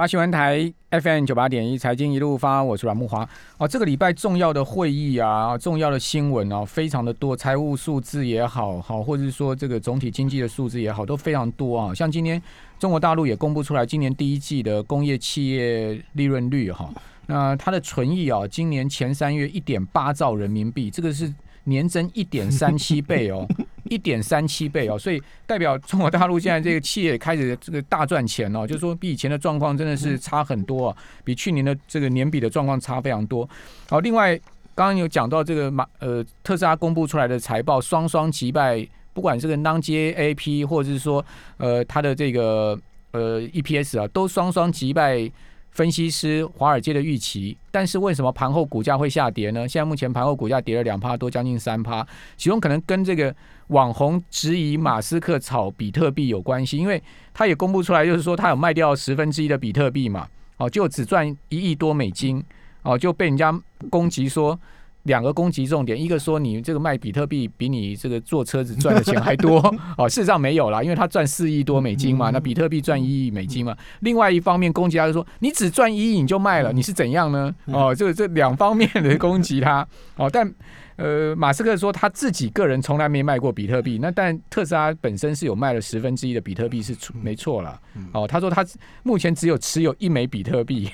[0.00, 3.28] 八新闻台 FM 九八点一，财经一路发，我是阮木华。
[3.58, 11.92] 哦，这个礼拜重要的会议啊，重要的新闻啊，非常的多，财务数字也好好，或者是说这个总体经济的数字也好，都非常多啊。
[11.92, 12.40] 像今天
[12.78, 16.90] 中国大陆也公布出来，今年第一季的工业企业利润率哈，
[17.26, 21.30] 那它的存益啊，今年前三月一点八兆人民币，这个是
[21.64, 23.46] 年增一点三七倍哦。
[23.90, 33.46] 一点三七倍哦，所以代表中国大陆现在这个企业开始这个大赚钱哦，就是说比以前的状况真的是差很多啊，比去年的这个年比的状况差非常多。
[33.88, 34.34] 好，另外
[34.76, 41.24] 刚刚有讲到这个马呃特斯拉公布出来的财报双双击败，不管这个 Non-GAAP 或者是说
[41.56, 42.78] 呃它的这个
[43.10, 45.30] 呃 EPS 啊，都双双击败。
[45.70, 49.68] 分析师华尔街的预期，但是为什么盘后股价会下跌呢？
[49.68, 52.06] 现在目前盘后股价跌了两趴多，将近三趴，
[52.36, 53.34] 其中可能跟这个
[53.68, 57.02] 网红质疑马斯克炒比特币有关系，因为
[57.32, 60.26] 他也公布出来，就是说他有卖掉十分之一的比特币嘛，
[60.58, 62.44] 哦，就只赚一亿多美金，
[62.82, 63.52] 哦，就被人家
[63.88, 64.58] 攻击说。
[65.04, 69.58] 两个攻击重点，一个说你这个卖比特币比你这个坐车子赚的钱还多
[69.96, 73.76] 哦，事实上没有啦，因为他赚四亿多美金嘛，那比特币赚一亿美金嘛。
[74.00, 77.54] 另外一方面攻击他就说你只赚一亿你就卖了，你是怎样呢？
[77.66, 80.52] 哦，这个这两方面的攻击他哦，但。
[81.00, 87.80] 呃，马斯克说他自己个人从来没卖过比特币，那但特斯拉本身是有卖了十分之一的比特币是没错了。
[88.12, 88.62] 哦，他说他
[89.02, 90.90] 目前只有持有一枚比特币。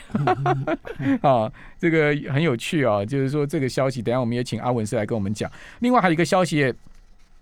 [1.22, 5.50] 啊， 这个很有趣啊，就是说这个消息，等下我们也请阿文斯来跟我们讲。
[5.80, 6.72] 另外还有一个消息也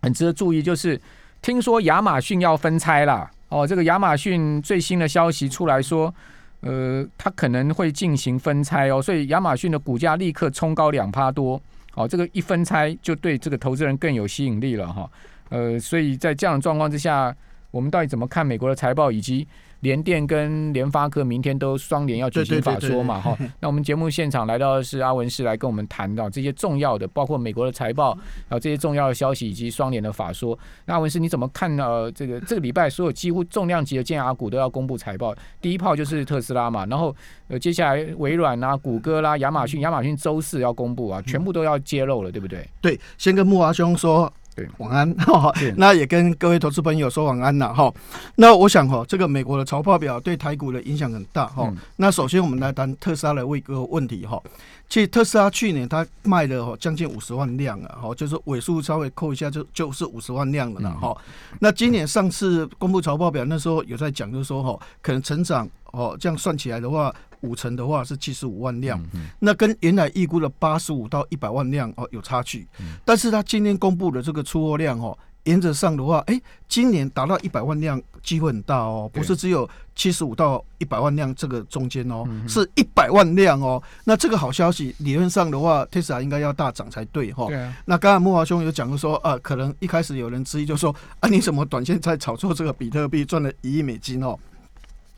[0.00, 0.98] 很值得注意，就是
[1.42, 3.30] 听说亚马逊要分拆了。
[3.50, 6.12] 哦，这个亚马逊最新的消息出来说，
[6.60, 11.60] 呃，它可能会进行分拆哦，所以亚马逊的股价立刻冲高两趴多。
[11.94, 15.10] 哦，这个一分拆就对这个投资人更有吸引力了哈，
[15.48, 17.34] 呃，所以在这样的状况之下，
[17.70, 19.46] 我们到底怎么看美国的财报以及？
[19.84, 28.14] 联电跟联发科明天都双联要举行法说嘛哈， 那我们节目现场来到的是阿文士来跟我们谈到这些重要的，包括美国的财报，
[28.48, 30.58] 然后这些重要的消息以及双联的法说。
[30.86, 32.10] 那阿文士你怎么看呢？
[32.12, 37.14] 这个这个礼拜所有几乎重量级的建牙股都要公布财报，第一炮就是特斯拉嘛，然后
[37.48, 42.66] 呃接下来微软啊、谷歌啦、亚马逊，亚马逊周四要公布啊，全部都要揭露了，对不对？
[42.80, 44.32] 对，先跟木华兄说。
[44.54, 45.52] 对，晚安 哈。
[45.76, 47.92] 那也跟各位投资朋友说晚安了哈。
[48.36, 51.72] 那我想哈，这个美国的财报表对台股的影响很大哈。
[51.96, 54.40] 那首先我们来谈特斯拉的位个问题哈。
[54.88, 61.16] 其实特斯拉去年它卖了哈将近五十万辆啊，哈，就是尾数稍微扣一下就就是五十万辆了呢哈。
[61.58, 67.14] 那今年上次公布财报表那时候有在讲，就是说哈，可能成长哦，这样算起来的话。
[67.40, 68.98] 五成的话是七十五万辆，
[69.38, 72.66] 那跟原来预估的八十五到一百万辆哦有差距。
[73.04, 76.40] 但是他今天公布的这个出货量哦，原则上的话，哎，
[76.70, 83.82] 今年达到一百万辆机会很大哦，不是只有七十五到一百万辆这个中间哦，是一百万辆哦。
[84.04, 87.46] 那这个好消息，理论上的话，Tesla 应该要大涨才对哈。
[87.84, 94.34] 那刚才木华兄有讲说，啊，可能一开始有人质疑，就说啊，你怎么短线在炒作这个比特币赚了一亿美金哦？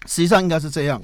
[0.07, 1.03] 实际上应该是这样。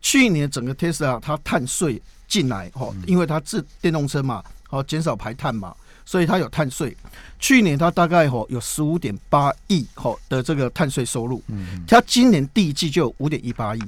[0.00, 6.96] 去年整个 Tesla 它碳税进来哦，因为它自电动车嘛，哦减少排碳嘛，所以它有碳税。
[7.38, 11.42] 去年它大概哦有十五点八亿哦的这个碳税收入，
[11.86, 13.80] 它今年第一季就有五点一八亿。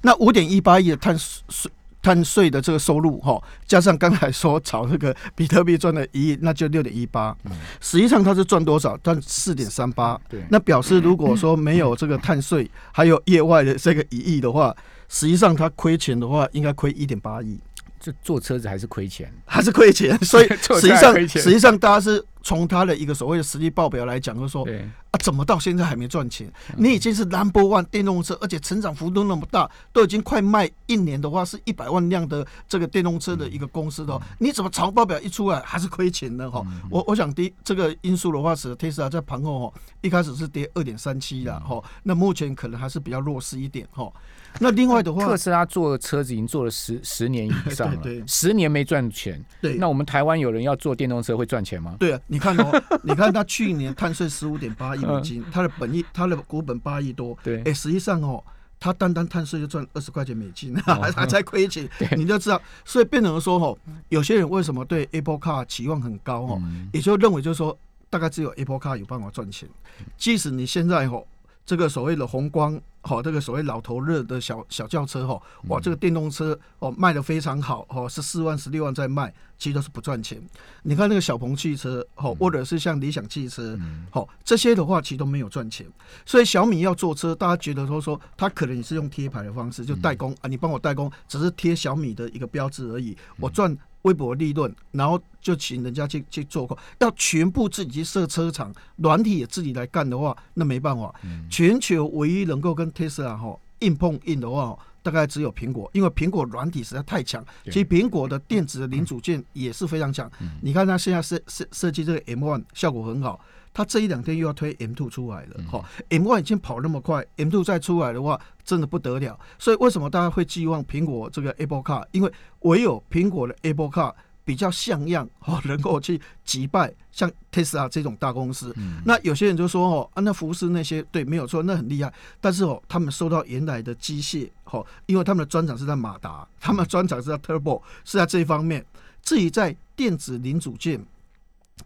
[0.00, 1.70] 那五点一八亿的碳税
[2.08, 7.36] 碳税的这个收入哈，加上刚才说炒这个比特币赚了一亿，那就六点一八。
[7.82, 8.96] 实际上它是赚多少？
[8.98, 10.18] 赚四点三八。
[10.48, 14.74] 那表示如果说没有这个碳税，还有业外的这个一亿的话。
[15.10, 17.58] 实际上，他亏钱的话，应该亏一点八亿。
[18.00, 20.18] 这坐车子还是亏钱，还是亏钱。
[20.24, 24.66] 所以实际上，实际上大家是从他的一个所谓的实际报表来讲，就说
[25.10, 26.50] 啊，怎么到现在还没赚钱？
[26.76, 36.50] 你已经是 number one 电动车，而且成长幅度那么大，都已经快卖一年的话是一百万辆的这个电动车的一个公司的，你怎么财报表一出来还是亏钱呢？
[36.50, 44.10] 哈，我我想第这个因素的话，使得 Tesla 在盘后哈一开始是跌二点三七的哈，那目前可能还是比较弱势一点哈。
[44.58, 49.42] 那另外的话，特斯拉做车子已经做了十十年以上了， 十年没赚钱。
[49.60, 51.96] 对，那我们台湾有人要做电动车会赚钱吗？
[51.98, 57.36] 对啊，你看哦， 你看他去年碳税十五点八亿美金，他的本益，他的股本八亿多。
[57.42, 58.42] 对，哎，实际上哦，
[58.80, 62.60] 他单单碳税就赚二十块钱美金，还还在亏钱， 你就知道。
[62.84, 63.78] 所以变成说哦，
[64.08, 66.62] 有些人为什么对 Apple Car 期望很高哦，
[66.92, 67.76] 也就认为就是说，
[68.10, 69.68] 大概只有 Apple Car 有办法赚钱，
[70.16, 71.24] 即使你现在哦。
[71.68, 75.38] 这个所谓的红光，好，这个所谓老头热的小小轿车，哈，
[75.68, 80.40] 哇，这个电动车哦卖的非常好，哦，十四万、十六万在卖，其实都是不赚钱。
[80.84, 83.78] 你看那个小鹏汽车，好，或者是像理想汽车，
[84.10, 85.86] 好，这些的话其实都没有赚钱。
[86.24, 93.76] 所以小米要做车，大家觉得说说，他可能也是用贴牌的方式，就代工啊，你帮我代工，只是贴小米的一个标志而已，我赚。
[94.02, 101.14] 微薄利润，然后就请人家去去做过要全部自己去设车厂，软体也自己来干的话，那没办法。
[101.50, 107.44] 全球唯一能够跟 Tesla 哈硬碰硬的话，大概只有苹果，因为苹果软体实在太强。
[107.64, 110.30] 其实苹果的电子的零组件也是非常强。
[110.62, 113.40] 你看它现在设设设计这个 M1 效果很好。
[113.72, 119.38] 他这一两天又要推 M two 出来了，哈，M one 已经跑那么快，M two 再出来的话，真的不得了。
[119.58, 122.04] 所以为什么大家会寄望苹果这个 Apple Car？
[122.10, 124.12] 因为唯有苹果的 Apple Car
[124.44, 128.74] 比较像样，哈， 能够去击败像 Tesla 这种大公司。
[129.04, 132.12] 那有些人就说，哦，啊，那福斯那些对，没有错，那很厉害。
[132.40, 138.84] 但是哦，他们收到原来的机械，哈，因为他们的专长是在马达，他们专长是在 Turbo，是在这一方面。
[139.22, 141.00] 至于在电子零组件。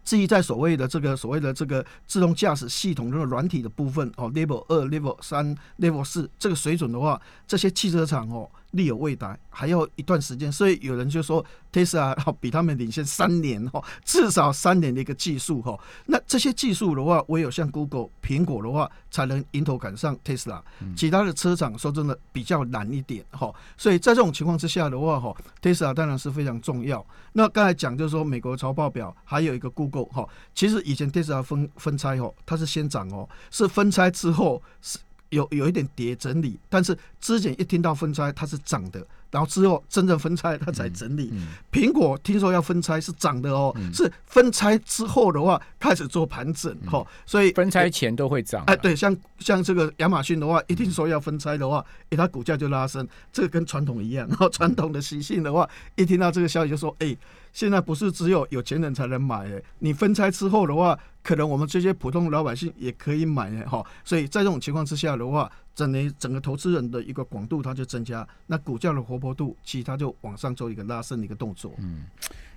[0.03, 8.49] 至于在所谓的这个所谓的这个自动驾驶系统这个软体的部分哦，level 二、level 三、level 四这个水准的话，这些汽车厂哦。
[8.73, 15.75] 力有未逮，还要一段时间，所以有人就说 Tesla 比他们领先三年哈，至少三年的一个技术哈。
[16.05, 20.61] 那这些技术的话，唯有像 Google、苹果的话，才能迎头赶上 Tesla。
[20.95, 23.53] 其他的车厂说真的比较难一点哈。
[23.77, 27.05] 所以在这种情况之下的话哈，Tesla 当然是非常重要。
[27.33, 34.97] 那刚才讲就是说，美国财报表还有一个 Google 哈，其实以前 Tesla 分分拆哦，它是先涨哦，是分拆之后是。
[35.33, 39.05] 有有一点跌整理，但是之前一听到分拆，它是涨的。
[39.33, 41.33] 然后之后真正分拆，它才整理。
[41.71, 48.63] 苹果听说要分拆是涨的哦，是分拆之后的话开始做盘整哈，所以分拆前都会涨。
[48.67, 53.07] 哎，对，像像这个亚马逊的话，一听说要分拆的话，哎，它股价就拉升。
[53.31, 57.17] 这个跟传统一样，然后传统的习性的话，一听到这个消息就说，哎，
[57.51, 63.83] 现在不是只有有钱人才能买，哎，你分拆之后的话，可能我们这些普通老百姓也可以买，哈。
[64.03, 69.17] 所以在这种情况之下的话，整个整个投资人的一个广度它就增加，那股价的活。
[69.17, 71.71] 泼度，其实它就往上做一个拉升的一个动作。
[71.77, 72.03] 嗯，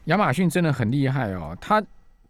[0.07, 1.57] 亚马逊真的很厉害哦。
[1.61, 1.81] 它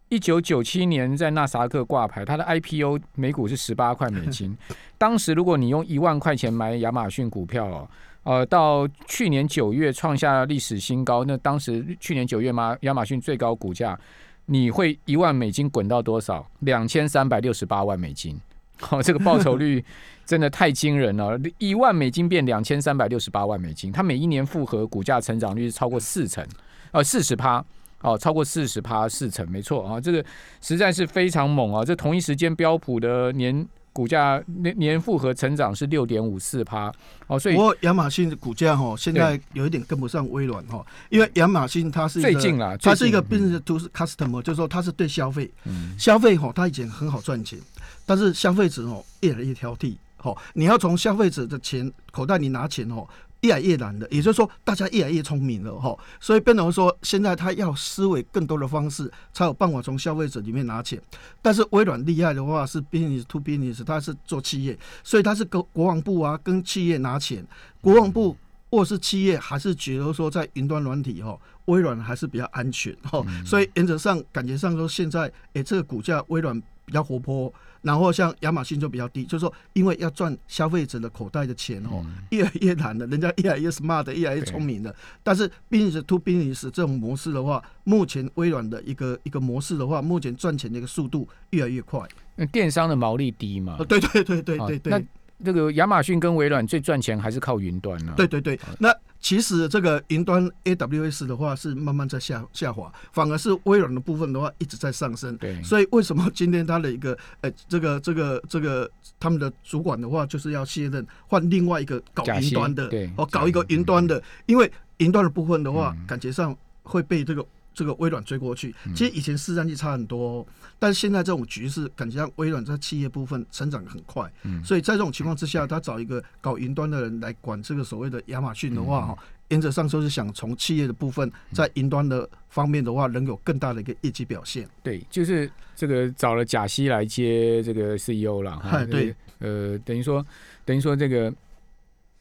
[0.09, 4.55] 一九九七年在纳萨克挂牌，它的 IPO 每股是十八块美金。
[4.99, 7.89] 当时如果你用一万块钱买亚马逊股票哦，
[8.21, 11.23] 呃，到去年九月创下历史新高。
[11.25, 13.99] 那当时去年九月嘛，亚马逊最高股价，
[14.45, 16.47] 你会一万美金滚到多少？
[16.59, 18.39] 两千三百六十八万美金。
[18.79, 19.83] 好， 这个报酬率
[20.25, 26.45] 真的太惊人了，一万美金变两千三百六十八万美金，它每一年复合股价成长率是超过四成，
[26.91, 27.63] 呃，四十趴，
[28.01, 30.23] 哦，超过四十趴四成，没错啊，这个
[30.61, 31.83] 实在是非常猛啊！
[31.83, 36.93] 这同一时间标普的年股价年年复合成长是六点五四趴，
[37.25, 45.49] 哦，所以不过亚马逊的股价哈，现在有一点跟不上微软哈，因为亚马逊它是最近啊，它是一个 business to customer，就是说它是对消费，
[45.97, 47.57] 消费哈，它以前很好赚钱。
[48.05, 53.03] 但是消费者哦越来越挑剔，哦，你要从消费者的钱口袋里拿钱哦，
[53.41, 54.07] 越来越难的。
[54.09, 61.01] 也就是说，大家越来越聪明了哈，所以变成说，现在他要思维更多的方式，才有办法从消费者里面拿钱。
[61.41, 67.45] 但是微软厉害的话是 business to business，它是做企业，所以它是跟国王部啊，跟企业拿钱。
[67.81, 68.35] 国王部
[68.69, 77.53] 或是企业还是觉得说，在云端软体哈，微软还是比较安全哈，所以原则上感觉上说，现在诶这个股价微软比较活泼。
[77.87, 84.93] 然后像亚马逊就比较低，就是说，因为要赚消费者的口袋的钱哦，越来越难了，人家越来越 smart，越来越聪明了。
[85.23, 92.01] 但是 business to business 这种模式的话，目前微软的一个一个模式的话，目前赚钱的一个速度越来越快。
[92.35, 93.77] 那电商的毛利低嘛？
[93.87, 94.91] 对对对对对对。
[94.91, 95.01] 那
[95.45, 98.13] 这个亚马逊跟微软最赚钱还是靠云端呢？
[98.17, 98.59] 对对对。
[98.79, 105.35] 那其实这个云端 AWS 的话是慢慢在下下滑，反而是微软的部分的话一直在上升。
[105.37, 117.45] 对，所以为什么今天它的一个呃这个这个这个他们的主管的话就是要卸任，换另外一个搞云端的，对，哦，搞一个云端的，因为云端的部分的话，感觉上会被这个。
[117.77, 120.43] 这个微软追过去，其实以前市占率差很多，
[120.79, 124.27] 但是现在这种局势，感觉上微软在企业部分成长很快，
[124.65, 129.17] 所以在这种情况之下，他找一个搞云端的人来管这个所谓的亚马逊的话，哈，
[129.49, 134.67] 原则上说是想从企业的部分在云端的方面的话，能有更大的一个业绩表现。
[134.81, 140.25] 对，就是这个找了贾西来接这个 CEO 了，哈，对，呃，等于说，
[140.65, 141.31] 等于说这个。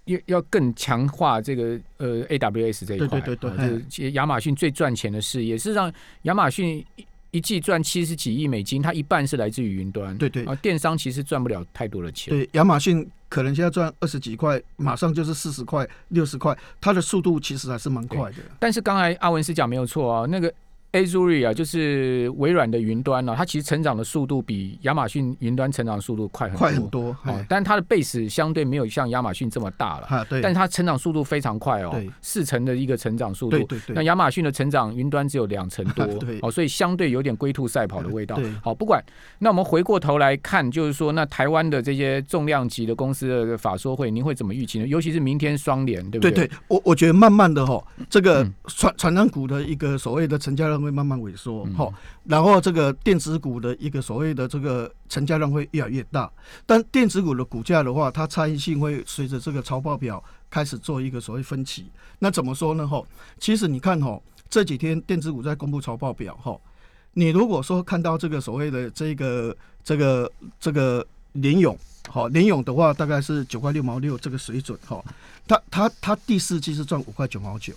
[0.07, 5.57] 要要更强化这个呃 AWS 这一块，对对对对，就是亚马逊最赚钱的事业。
[5.57, 6.85] 是让，亚马逊
[7.31, 10.17] 一季赚七十几亿美金，它一半是来自于云端。
[10.17, 12.33] 对对啊，电商其实赚不了太多的钱。
[12.33, 18.39] 对，亚马逊可能现在赚二十几块，马上就是四十块、六十块，它的速度其实还是蛮快的。
[18.59, 20.53] 但是刚才阿文斯讲没有错啊，那个。
[20.93, 27.17] Azure 啊，就是微软的云端呢，它其实成长的速度比亚马逊云端成长速度快很快很多。
[27.25, 30.07] 哦，但它的 base 相对没有像亚马逊这么大了。
[30.07, 30.41] 啊，对。
[30.41, 33.59] 但是它成长速度非常快哦，四成的一个成长速度。
[33.59, 33.95] 对对对。
[33.95, 36.39] 那亚马逊的成长云端只有两成多， 对。
[36.43, 38.37] 哦，所以相对有点龟兔赛跑的味道。
[38.37, 38.51] 对。
[38.63, 39.03] 好，不管。
[39.39, 44.87] 那我们回过头来看，就是说，那台湾的这些重量级的公司的法说会，您会怎么预期呢？
[44.87, 46.31] 尤其是明天双联，对不对？
[46.31, 51.67] 对对，我我觉得慢慢的哈，这个传传单股的一个所谓的成交量会慢慢萎缩。
[51.77, 51.93] 好，
[52.25, 56.31] 然后这个电子股的一个所谓的这个成交量会越来越大，
[56.65, 61.87] 但电子股的股价的话，它差异性会随着这个超报表开始做一个所谓分歧。
[62.19, 62.87] 那怎么说呢？
[62.87, 63.03] 哈，
[63.39, 66.59] 其实你看哈，这几天电子股在公布超报表哈，
[67.13, 71.77] 你如果说看到这个所谓的这个这个这个联勇，
[72.09, 75.05] 好联勇的话，大概是九块六毛六这个水准哈，
[75.47, 77.73] 它它它第四季是赚五块九毛九，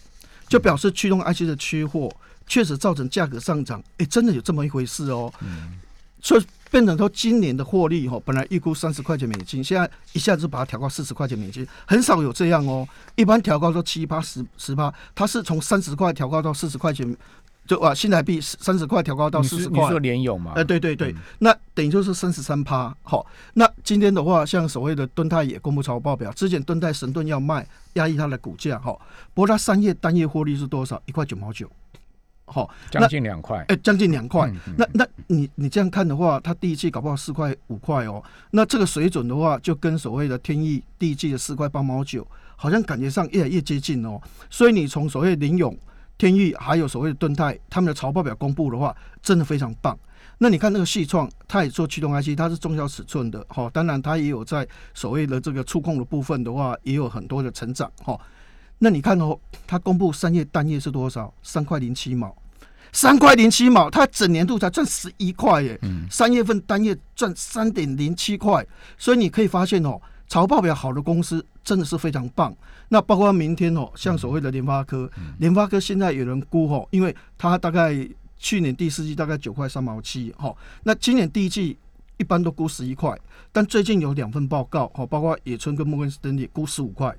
[0.48, 2.10] 就表示驱动 IC 的缺货。
[2.50, 5.32] 确实造成价格上涨，哎，真的有这么一回事哦。
[5.40, 5.80] 嗯，
[6.20, 12.88] 所以变成说今年的获利哈，本来预估三十块钱美金，现在一下子把它调高四十块钱美金，很少有这样哦。
[13.16, 17.16] 一般调高到七八十十八，它是从三十块调高到四十块钱，
[17.68, 19.84] 就啊新台币三十块调高到四十块。
[19.84, 20.54] 你说联勇嘛？
[20.56, 22.96] 哎，对对对，那等于就是三十三趴。
[23.04, 28.98] 好，那今天的话，像所谓的敦泰也公布财报表，之前敦泰神盾要卖，压抑它的股价哈。
[29.36, 31.00] 不过它三月单月获利是多少？
[31.06, 31.70] 一块九毛九。
[32.52, 34.52] 好，将近两块，哎，将近两块。
[34.76, 38.24] 那那你你这样看的话，它第一季搞不好四块五块哦。
[38.50, 44.20] 那这个水准的话，就跟所谓的天意第一季的四块八毛九，好像感觉上越来越接近哦。
[44.50, 45.78] 所以你从所谓林勇、
[46.18, 49.98] 天意，还有所谓的盾泰，他们的财报表公布的话，真的非常棒。
[50.40, 58.20] 那你看那个细创，它也做驱动 IC，它是中小尺寸的，哈，当然它也有在所谓的这个触控的部分的话，也有很多的成长，哈。
[58.80, 61.34] 那你看哦，它公布三月单月是多少？
[61.44, 62.34] 三块零七毛，
[62.94, 65.78] 三块零七毛，它整年度才赚十一块耶。
[65.82, 66.08] 嗯。
[66.10, 68.66] 三月份单月赚三点零七块，
[68.98, 72.56] 所以你可以发现哦，财报表好的公司真的是非常棒。
[72.88, 77.94] 那包括明天哦，像所谓的联发科，联发科现在有人估哦，因为它大概
[78.38, 81.78] 去年第四季大概九块三毛七哈，那今年第一季
[82.16, 83.14] 一般都估十一块，
[83.52, 87.14] 但最近有两份报告哦，包括野村跟摩根士丹利估十五块。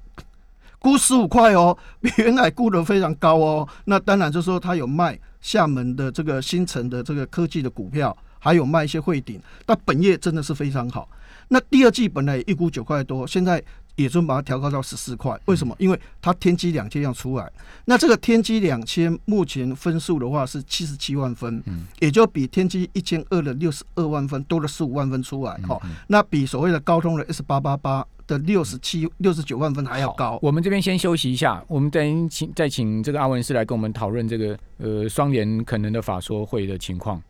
[0.80, 3.68] 估十五块哦，比 原来估的非常高哦。
[3.84, 9.40] 那当然就是说，他有卖厦门的这个新城的这个科技的股票，还有卖一些汇顶。
[9.66, 11.08] 那本业真的是非常好。
[11.48, 13.62] 那第二季本来预估九块多，现在
[14.02, 15.38] 也就把它调高到十四块。
[15.46, 15.74] 为什么？
[15.78, 17.52] 因为它天机两千要出来。
[17.84, 25.56] 那这个天机两千目前分数的话是七十七万分，嗯，也就比天机一千二的六十二万分多了十五万分出来。
[25.68, 28.06] 哈，那比所谓的高通的 S 八八八。
[28.30, 30.38] 的六十七、六十九万分还要高。
[30.40, 37.20] 我们这边先休息一下，我们等请再请这个阿文师来跟我们讨论这个呃双联可能的法说会的情况。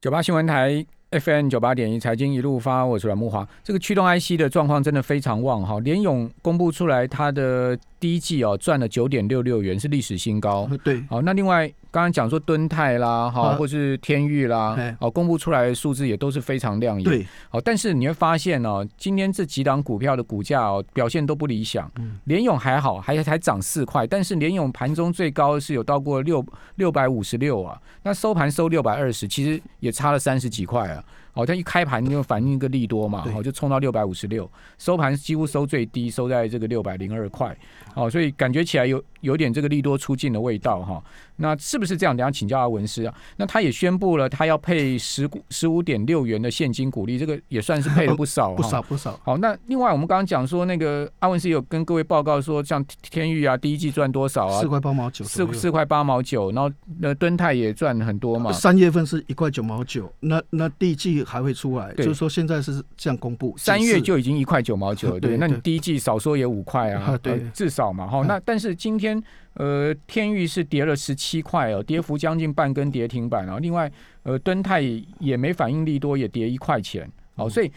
[0.00, 0.84] 九八新闻台
[1.20, 3.46] FM 九八点一财经一路发，我是阮木华。
[3.62, 10.68] 这个驱动 IC 的状况真的非常旺哈，联勇公布出来它的第一季哦赚了九点六六元，是历史新高。
[10.82, 11.72] 对，好，那另外。
[11.92, 17.04] 刚刚讲说敦泰啦，哈，或是天域啦，哦，公布出来的数字也都是非常亮眼。
[17.04, 21.88] 对，好，但是你会发现哦，今天这几档股票的股价哦表现都不理想。
[21.96, 26.42] 嗯，联勇还好，还才涨四块，但是联勇盘中最高是有到过六
[26.76, 31.04] 六百五十六啊，那收盘收六百二十，其实也差了三十几块啊。
[31.34, 37.56] 好，它一开盘就反映一个利多嘛，好，就冲到六百五十六，收盘几乎收最低，收在这个六百零二块。
[37.94, 41.02] 好，所以感觉起来有有点这个利多出尽的味道哈。
[41.42, 42.16] 那是不是这样？
[42.16, 43.12] 等下请教阿文师啊。
[43.36, 49.18] 那他也宣布了，他要配十十五点六元的现金股利，这个也算是配了不少， 不少不少。
[49.24, 54.60] 好，那另外我们刚刚讲说，那个阿文师有跟各位报告说，像天域啊，第一季赚多少啊？
[54.60, 56.52] 四块八毛九，四四块八毛九。
[56.52, 56.70] 然后
[57.00, 58.52] 那敦泰也赚很多嘛。
[58.52, 63.54] 三月份是一块九毛九，那那第一季还会出来，就是说现在是这样公布。
[63.58, 68.22] 三月就已经一块九毛九， 对，那你第一季少说也五块啊， 对，至少嘛，哈。
[68.28, 69.20] 那但是今天。
[69.54, 73.58] 呃，天域是跌了十七块哦，跌幅将近半根跌停板哦。
[73.60, 73.90] 另外，
[74.22, 74.80] 呃，敦泰
[75.18, 77.06] 也没反应利多，也跌一块钱。
[77.36, 77.70] 好，所以，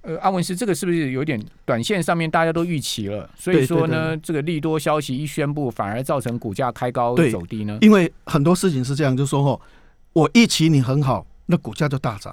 [0.00, 3.28] 呃，阿文师，这个是不是有点短线上面大家都预期了？
[3.36, 7.78] 所以说呢，这个利多消息一宣布，反而造成股价开高走低呢？
[7.82, 9.60] 因为很多事情是这样，就是说哦，
[10.14, 12.32] 我预期你很好，那股价就大涨；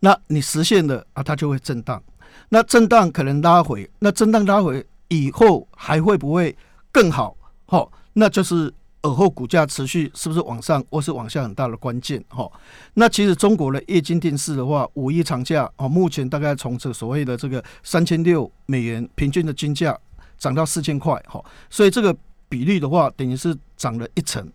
[0.00, 2.02] 那你实现了啊，它就会震荡。
[2.48, 6.56] 那震荡可能拉回，那震荡拉回以后还会不会
[6.90, 7.36] 更好？
[7.72, 7.90] 好。
[8.14, 8.70] 那就是
[9.04, 12.46] 尔后股价持续是不是往上或是往下很大的关键哈。
[12.92, 19.98] 那其实中国的液晶电视的话，五一长假哦，目前大概从这所谓的这个三千六美元平均的均价
[20.36, 22.14] 涨到四千块哈，所以这个
[22.50, 24.46] 比例的话，等于是涨了一成。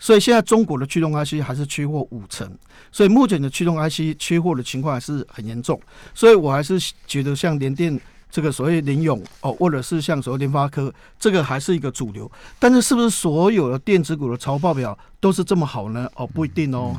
[0.00, 2.50] 所以现在中国的驱动 IC 还是缺货五成，
[2.90, 5.80] 所以目前的驱动 IC 缺货的情况还是很严重。
[6.12, 8.00] 所以我还是觉得像联电。
[8.34, 12.28] 这个所谓联咏哦，或者是像所谓联发科，这个还是一个主流。
[12.58, 16.10] 但是是不是所有的电子股的财报表都是这么好呢？
[16.16, 16.96] 哦，不一定哦。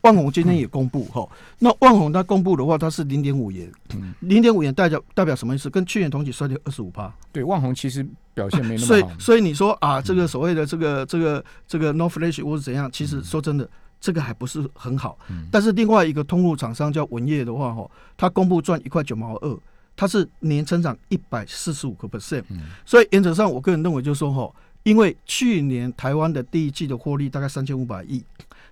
[0.00, 1.28] 万宏今天也公布哈，
[1.58, 3.70] 那万宏它公布的话，它是零点五元，
[4.20, 5.68] 零点五元代表代表什么意思？
[5.68, 7.12] 跟去年同期衰退二十五趴。
[7.30, 8.02] 对，万宏其实
[8.32, 8.86] 表现没那么好。
[8.86, 12.90] 所以所以你说啊，这个所谓的这个这个这个 No Flash 或是怎样？
[12.90, 13.68] 其实说真的，
[14.00, 15.18] 这个还不是很好。
[15.50, 19.54] 但是另外一个通路厂商叫文业的话，哈，它公布赚一块九毛二。
[19.98, 22.44] 它是年成长一百四十五个 percent，
[22.86, 28.24] 所以原则上我个人认为就是说哈，因为去年台湾的第一季的获利大概三千五百亿，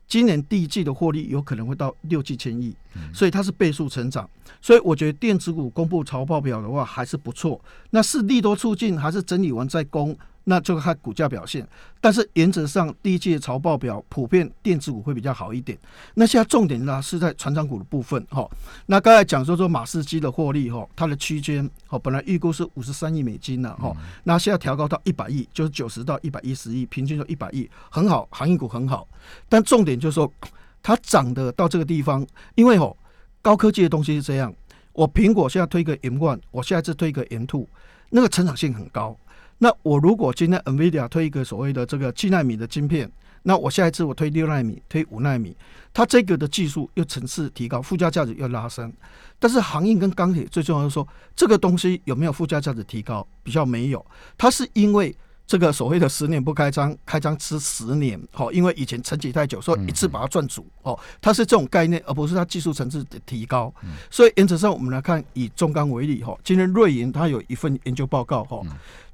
[0.07, 2.73] 今年第一季的获利有可能会到六七千亿，
[3.13, 4.31] 所以它是倍数成长，
[4.63, 10.17] 所以我觉得电子股公布财报表的话还是不错，那是利多促进还是整理完再攻？
[10.49, 11.67] 那就看股价表现，
[12.01, 15.77] 但是原则上第一季的财报表普遍电子股会比较好一点。
[16.15, 18.49] 那现在重点呢是在船长股的部分哈。
[18.87, 29.09] 那刚才讲说说马士基的获利哈，它的区间哦本来预估是五十三亿美金呢哈，那现在调高到一百亿，就是九十到一百一十亿，平均就一百亿，很好，行业股很好。
[29.49, 30.33] 但重点就是说
[30.81, 32.25] 它涨的到这个地方，
[32.55, 32.97] 因为哦
[33.43, 34.55] 高科技的东西是这样，
[34.93, 37.67] 我苹果现在推个 M one，我下一次推个 M two，
[38.11, 39.19] 那个成长性很高。
[39.59, 43.11] 那我如果今天 NVIDIA 推一个所谓的这个七纳米的晶片，
[43.43, 45.57] 那我下一次我推六纳米、推五纳米，
[45.95, 48.93] 它这个的技术又层次提高，附加价值又拉升。
[49.39, 53.27] 但是航运跟钢铁最重要的是说，这个东西有没有附加价值提高？
[53.43, 54.05] 比较没有。
[54.37, 55.15] 它是因为
[55.47, 63.73] 这个所谓的十年不开张，开张吃十年，好，因为以前沉寂太久，说一次把它赚足，哦，它是这种概念，而不是它技术层次的提高。
[64.11, 68.61] 所以原则上我们来看，以中钢为例，哈，今天瑞银它有一份研究报告，哈。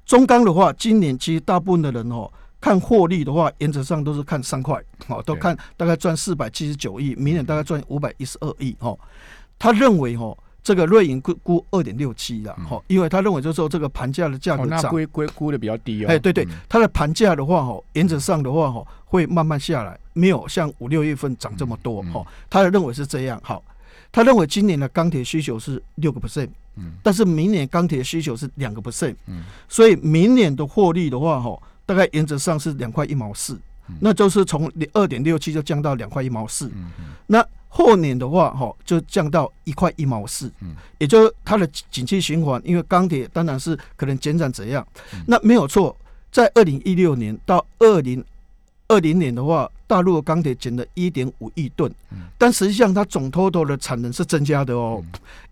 [0.04, 2.30] 中钢的话，今年其实大部分的人哦，
[2.60, 8.98] 看获利的话，原则上都是看三块，哦，都看大概赚四百七十九亿，明年大概赚五百一十二亿，哦。
[9.58, 16.08] 他认为哦，这个瑞银估估二点六七了，哈，因为他认为就是说这个盘价的价格涨，估估估的比较低哦。
[16.08, 22.26] 哎，对对，它的盘价的话，哈，原则上的话，哈，会慢慢下来，没有像五六月份涨这么多，哈。
[22.50, 23.62] 他的认为是这样，好，
[24.12, 26.50] 他认为今年的钢铁需求是六个 percent。
[26.76, 33.60] 嗯，但是明年钢铁需求是两个 percent，嗯，所以明年的获利的话，哈，大概原则上是两块一毛四，
[34.00, 44.86] 那就是从二点六七就降到两块一毛四，嗯嗯，那后年的话，哈，就降到一块一毛四，嗯，也就是它的景气循环，因为钢铁当然是可能减产怎样，
[45.26, 45.94] 那没有错，
[46.30, 48.24] 在二零一六年到二零。
[48.92, 51.90] 二零年的话，大陆的钢铁减了一点五亿吨，
[52.36, 55.02] 但实际上它总 total 的产能是增加的哦。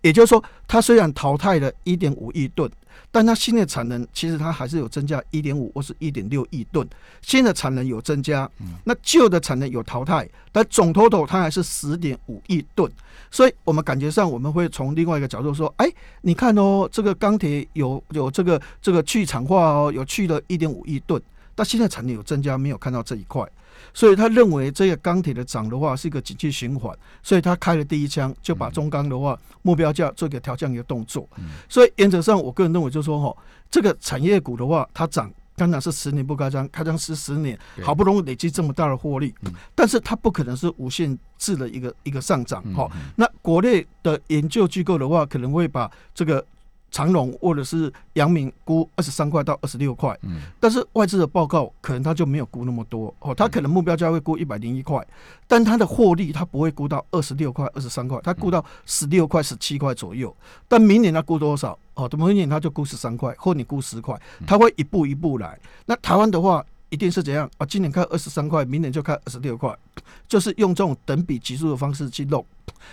[0.01, 2.69] 也就是说，它虽然淘汰了一点五亿吨，
[3.09, 6.87] 但它新的产能其实它还是有增加一点五或是一点六亿吨，
[7.23, 8.47] 新的产能有增加，
[8.83, 12.87] 那旧的产能有淘汰，但总 total 它还是十点五亿吨。
[13.31, 21.19] 所以我们感觉上我们会从另外一个角度说，哎，你看哦，这个钢铁有有这个这个去产化哦，有去了一点五亿吨。
[21.61, 23.47] 那现在产能有增加，没有看到这一块，
[23.93, 31.29] 所以他认为这个钢铁的涨的话是一个景气循环，所以他开了第一枪，就把中钢的话目标价做一个调降一个动作。
[31.69, 33.37] 所以原则上，我个人认为就是说，哈，
[33.69, 39.31] 这个产业股的话，它涨当然是十年不开张，开张十十年，好不容易累积这么大的获利，
[39.75, 42.63] 但是它不可能是无限制的一个一个上涨。
[42.73, 46.43] 哈，那国内的研究机构的话，可能会把这个。
[46.91, 55.03] 长隆或者是阳明估二十三块到二十六块，嗯，但是外资的报告可能他就没有估那么多哦，他可能目标价会估一百零一块，
[55.47, 60.35] 但他的获利他不会估到二十六块、二十三块，他估到十六块、十七块左右。
[60.67, 61.77] 但明年他估多少？
[61.95, 65.57] 哦，明年他就估十三块，或你估十块，他会一步一步来。
[65.85, 66.63] 那台湾的话。
[66.91, 67.65] 一定是怎样啊？
[67.65, 69.73] 今年开二十三块，明年就开二十六块，
[70.27, 72.45] 就是用这种等比级数的方式去弄。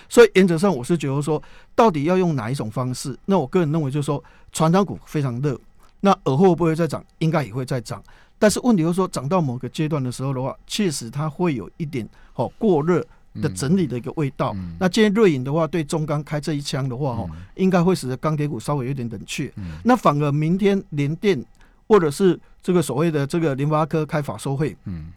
[0.08, 1.42] 所以原则上，我是觉得说，
[1.74, 3.18] 到底要用哪一种方式？
[3.26, 5.58] 那我个人认为就是说，船长股非常热，
[6.00, 7.04] 那耳后会不会再涨？
[7.18, 8.02] 应该也会再涨。
[8.38, 13.04] 但是问题就是说，涨到某个阶段的时候的话，确实它会有一点哦过热
[13.42, 14.54] 的整理的一个味道。
[14.78, 19.52] 那今天瑞银的话，对中钢开这一枪的话，哦，应该会使得钢铁股稍微有点冷却。
[19.84, 21.44] 那反而明天联电。
[21.90, 25.10] 或者是这个所谓的这个联发科开法收会，嗯，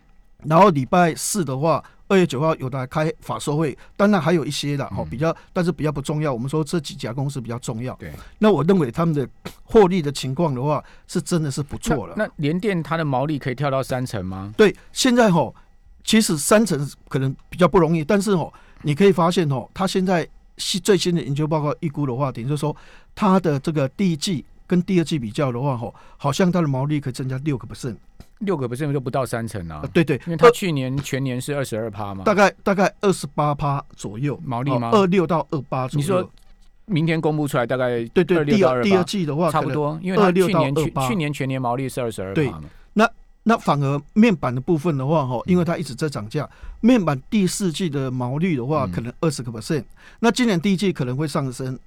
[0.46, 6.34] 然后礼拜四的话，二月九号有的开法说会，当然还有一些的哈，比较但是比较不重要。
[6.34, 7.94] 我们说这几家公司比较重要。
[7.94, 9.26] 对，那我认为他们的
[9.64, 12.14] 获利的情况的话，是真的是不错了。
[12.18, 14.54] 那联电它的毛利可以跳到三成吗？
[14.58, 15.54] 对，现在哈，
[16.04, 20.28] 其实三成可能比较不容易，但是哈，你可以发现哈，它现在
[20.84, 22.76] 最新的研究报告预估的话，等于说
[23.16, 27.96] 它的这个第一季跟第二季比较的话，哈，好像它的毛利可以增加六个 percent。
[28.42, 29.84] 六个 percent 就不到三成啊？
[29.94, 34.90] 对对，因为它去年全年是二十二趴嘛，大概大概二十八趴左右毛利吗？
[34.92, 36.02] 二六到二八左右。
[36.02, 36.32] 你说
[36.86, 42.64] 明天公布出来大概对对，第二第二季的话差不多，因为它去年去去年全年毛利是二十二趴嘛。
[42.94, 43.10] 那
[43.44, 46.50] 那反而面板的部分的话，哈，因为它一直在涨价，
[46.82, 49.84] 面板第四季的毛利的话可能二十个 percent，
[50.20, 51.80] 那今年第一季可能会上升。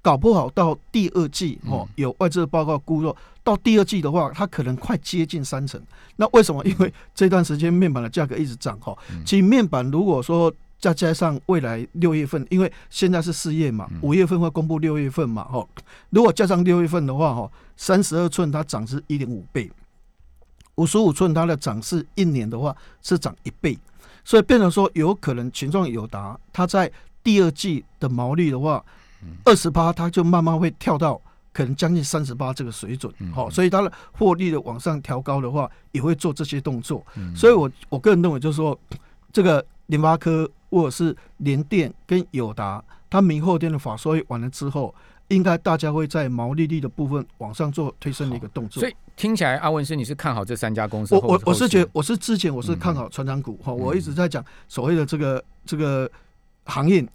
[0.00, 5.80] 搞不好到第二季哦，有外资报告估说，到第二季的话，它可能快接近三成。
[6.16, 6.64] 那为什么？
[6.64, 8.96] 因为这段时间面板的价格一直涨哈。
[9.24, 15.64] 其实面板如果说再加上未来六月份，因为现在是四月嘛，五月份会公布六月份嘛哈。
[16.10, 19.70] 如果加上六月份的话哈，三十二寸它涨是一点五倍，
[20.74, 23.78] 五十五寸它的涨势一年的话是涨一倍，
[24.24, 26.90] 所以变成说有可能群众有达它在
[27.22, 28.84] 第二季的毛利的话。
[29.44, 31.20] 二十八，它就慢慢会跳到
[31.52, 37.04] 可能将近三十八这个水准，好，所以它的获利的往上调高的话，也会做这些动作。
[37.36, 38.78] 所以我我个人认为，就是说，
[39.32, 44.94] 这个联发科或者是联电跟友达，它明后天的法说完了之后，
[45.28, 48.80] 应该大家会在毛利率的部分往上做推升的一个动作。
[48.80, 51.14] 所以听起来，阿文师你是看好这三家公司？
[51.14, 56.10] 我我我是觉得，我是之前我是看好船长股哈，我一直在讲所谓的这个这个
[56.64, 57.06] 行业。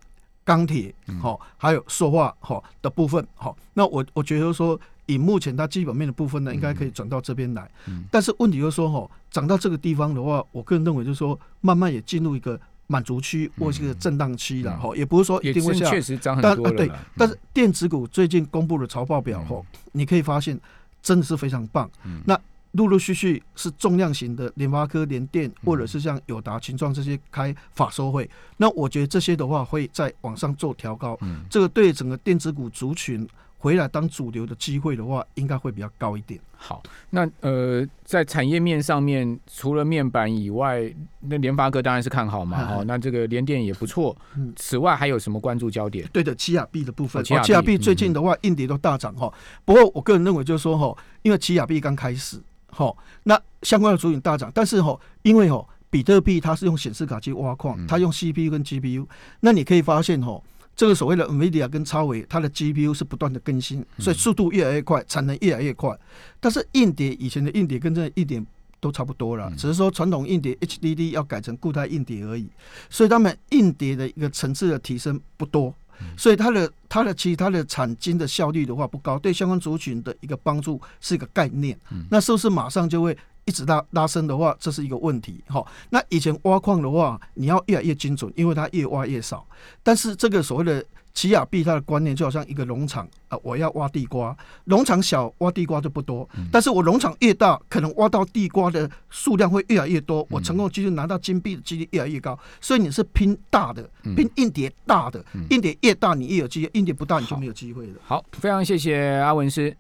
[0.48, 7.70] 钢铁好，还有塑化好的部分好，那我我觉得说，以目前它基本面的部分呢，应该可以转到这边来。
[8.10, 12.58] 但是问题就是说，哈，涨到这个地方的话，我个人认为就是说，慢慢也进入一个
[12.88, 20.58] 满足区或是一个震荡期了，哈，也不是说一定会下，确实涨很多对，但是电子股最近公布的财报表后，你可以发现
[21.02, 21.90] 真的是非常棒。
[22.24, 22.40] 那
[22.78, 31.18] 陆陆续续是重量型的联发科、联电，或者是像友达、群创这些开法收会，那我觉得这些的话会在往上做调高，
[31.50, 36.40] 这个对整个电子股族群回来当主流的机会的话，应该会比较高一点。
[36.56, 44.16] 好，那呃，在产业面上面，除了面板以外，那联发科当然是看好嘛， 哦，那这个联电也不错。
[44.56, 46.08] 此外还有什么关注焦点？
[46.14, 49.32] 对的，奇亚币的部分，奇亚币最近的话，硬碟都大涨哈。
[49.66, 52.40] 不过我个人认为就是说哈，因为奇亚币刚开始。
[52.70, 59.08] 好，那相关的主影大涨，但是哈，因为哈，比特币它是用显示卡去挖矿，它用 CPU 跟 GPU，
[59.40, 60.42] 那你可以发现哈，
[60.76, 65.98] 这个所谓的 NVIDIA 跟超维，它的 GPU 是不断的更新，所以速度越来越快，产能越来越快。
[66.40, 68.46] 但是硬碟以前的硬碟跟这一点
[68.80, 72.48] 都差不多了，只是说传统硬碟 HDD 要改成固态硬碟而已，
[72.90, 75.74] 所以他们硬碟的一个层次的提升不多。
[76.18, 81.78] 所以它的它的其他的产金的效率的话不高，对相关族群的一个帮助是一个概念。
[82.10, 85.44] 那是不是马上就会一直拉拉升的话，这是一个问题。
[85.48, 89.46] 哈，那以前挖矿的话，你要越来越精准，因为它越挖越少。
[89.84, 90.84] 但是这个所谓的。
[91.18, 107.94] 奇亚币它的观念就好像一个农场啊，我要挖地瓜，农场小挖地瓜就不多，但是我农场越大，可能挖到地瓜的数量会越来越多，我成功几率拿到金币的几率越来越高，所以你是拼大的，拼硬碟大的，硬碟越大你越有机会，硬碟不大你就没有机会了。
[108.04, 109.76] 好，非常谢谢阿文师。